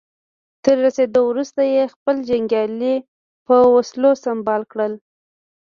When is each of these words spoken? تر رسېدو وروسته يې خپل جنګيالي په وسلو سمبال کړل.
تر 0.63 0.75
رسېدو 0.85 1.21
وروسته 1.31 1.61
يې 1.73 1.83
خپل 1.93 2.15
جنګيالي 2.29 2.95
په 3.45 3.55
وسلو 3.75 4.11
سمبال 4.25 4.61
کړل. 4.71 4.93